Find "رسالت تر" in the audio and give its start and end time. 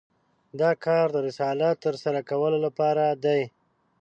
1.27-1.95